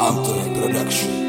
Anthony 0.00 0.60
Production. 0.60 1.27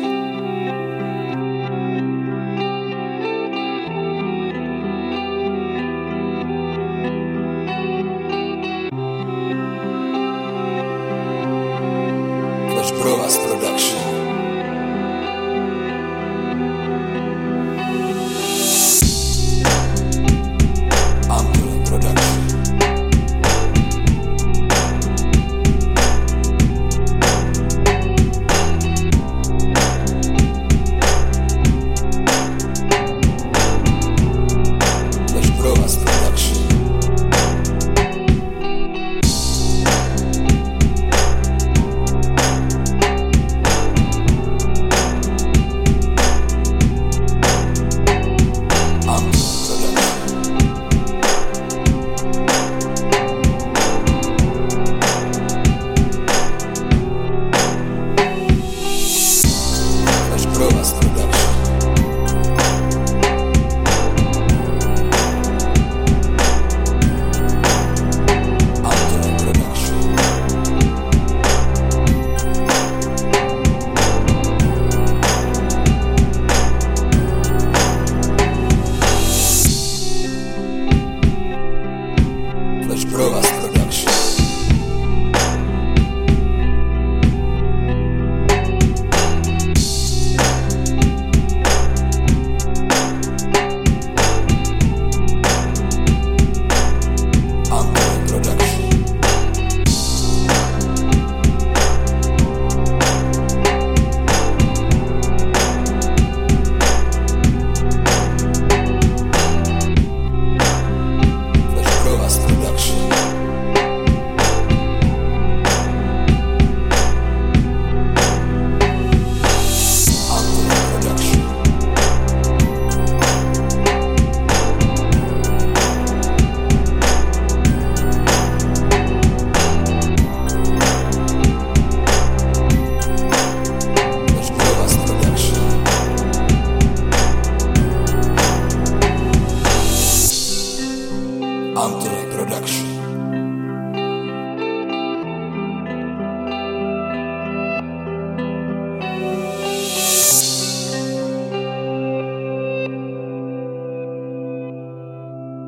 Anthony 141.80 142.30
Production. 142.36 142.88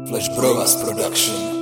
Flash 0.06 0.28
Bros 0.36 0.76
Production. 0.84 1.61